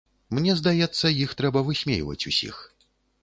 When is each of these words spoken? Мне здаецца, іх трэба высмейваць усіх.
Мне 0.35 0.53
здаецца, 0.59 1.11
іх 1.25 1.35
трэба 1.43 1.63
высмейваць 1.69 2.27
усіх. 2.31 2.55